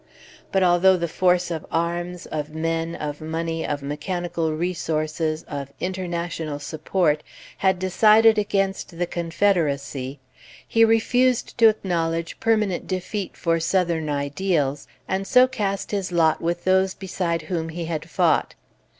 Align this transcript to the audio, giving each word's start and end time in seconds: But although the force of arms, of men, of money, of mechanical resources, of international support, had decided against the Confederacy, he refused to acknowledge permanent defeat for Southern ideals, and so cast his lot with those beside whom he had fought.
But 0.51 0.63
although 0.63 0.97
the 0.97 1.07
force 1.07 1.51
of 1.51 1.63
arms, 1.69 2.25
of 2.25 2.49
men, 2.55 2.95
of 2.95 3.21
money, 3.21 3.63
of 3.63 3.83
mechanical 3.83 4.51
resources, 4.51 5.43
of 5.43 5.71
international 5.79 6.57
support, 6.57 7.21
had 7.57 7.77
decided 7.77 8.39
against 8.39 8.97
the 8.97 9.05
Confederacy, 9.05 10.19
he 10.67 10.83
refused 10.83 11.55
to 11.59 11.69
acknowledge 11.69 12.39
permanent 12.39 12.87
defeat 12.87 13.37
for 13.37 13.59
Southern 13.59 14.09
ideals, 14.09 14.87
and 15.07 15.27
so 15.27 15.45
cast 15.47 15.91
his 15.91 16.11
lot 16.11 16.41
with 16.41 16.63
those 16.63 16.95
beside 16.95 17.43
whom 17.43 17.69
he 17.69 17.85
had 17.85 18.09
fought. 18.09 18.55